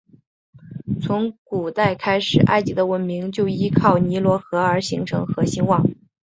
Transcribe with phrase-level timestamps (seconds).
[1.03, 5.85] 从古代开始埃及的文明就依靠尼罗河而形成和兴旺。